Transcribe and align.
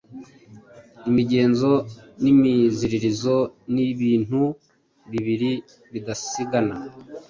Imigenzo 1.09 1.71
n’imiziririzo 2.23 3.35
ni 3.73 3.83
ibintu 3.93 4.41
bibiri 5.11 5.51
bidasigana. 5.93 6.75